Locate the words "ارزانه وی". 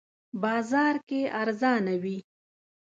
1.41-2.17